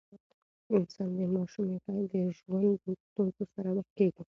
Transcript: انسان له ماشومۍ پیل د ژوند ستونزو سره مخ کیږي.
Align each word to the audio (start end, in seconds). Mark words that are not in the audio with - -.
انسان 0.75 1.09
له 1.19 1.25
ماشومۍ 1.35 1.77
پیل 1.85 2.03
د 2.11 2.13
ژوند 2.37 2.75
ستونزو 3.07 3.43
سره 3.53 3.69
مخ 3.77 3.87
کیږي. 3.97 4.21